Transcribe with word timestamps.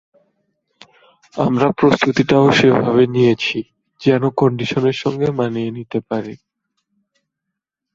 আমরা 1.35 1.67
প্রস্তুতিটাও 1.77 2.47
সেভাবে 2.51 3.03
নিয়েছি, 3.07 3.57
যেন 4.01 4.23
কন্ডিশনের 4.37 4.97
সঙ্গে 5.03 5.27
মানিয়ে 5.31 5.69
নিতে 5.71 5.99
পারি। 6.09 6.35